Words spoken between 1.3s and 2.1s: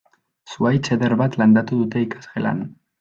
landatu dute